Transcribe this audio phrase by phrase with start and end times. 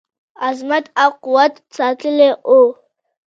[0.47, 2.61] عظمت او قوت ساتلی وو.